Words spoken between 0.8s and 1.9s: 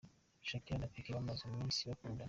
Pique bamaze iminsi